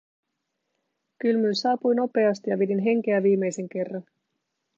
Kylmyys 1.19 1.61
saapui 1.61 1.95
nopeasti 1.95 2.49
ja 2.49 2.59
vedin 2.59 2.79
henkeä 2.79 3.23
viimeisen 3.23 3.69
kerran. 3.69 4.03